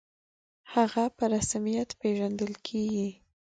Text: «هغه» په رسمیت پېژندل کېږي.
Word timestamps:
«هغه» 0.73 1.05
په 1.17 1.23
رسمیت 1.33 1.89
پېژندل 2.01 2.51
کېږي. 2.67 3.09